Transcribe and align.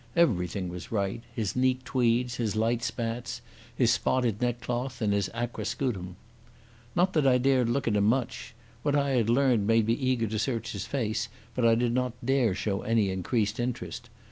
Everything 0.15 0.67
was 0.67 0.91
right—his 0.91 1.55
neat 1.55 1.85
tweeds, 1.85 2.37
his 2.37 2.55
light 2.55 2.81
spats, 2.81 3.39
his 3.75 3.91
spotted 3.91 4.41
neckcloth, 4.41 4.99
and 4.99 5.13
his 5.13 5.29
aquascutum. 5.31 6.15
Not 6.95 7.13
that 7.13 7.27
I 7.27 7.37
dared 7.37 7.69
look 7.69 7.87
at 7.87 7.95
him 7.95 8.05
much. 8.05 8.55
What 8.81 8.95
I 8.95 9.11
had 9.11 9.29
learned 9.29 9.67
made 9.67 9.85
me 9.85 9.93
eager 9.93 10.25
to 10.25 10.39
search 10.39 10.71
his 10.71 10.87
face, 10.87 11.29
but 11.53 11.65
I 11.67 11.75
did 11.75 11.93
not 11.93 12.13
dare 12.25 12.55
show 12.55 12.81
any 12.81 13.11
increased 13.11 13.59
interest. 13.59 14.09